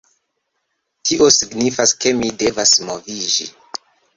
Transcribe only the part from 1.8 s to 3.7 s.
ke mi devas moviĝi